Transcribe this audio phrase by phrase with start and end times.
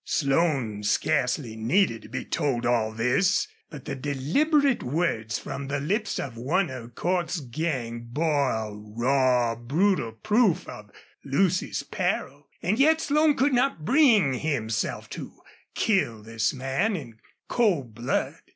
[0.03, 6.17] Slone scarcely needed to be told all this, but the deliberate words from the lips
[6.19, 10.89] of one of Cordts's gang bore a raw, brutal proof of
[11.23, 12.47] Lucy's peril.
[12.63, 15.33] And yet Slone could not bring himself to
[15.75, 18.39] kill this man in cold blood.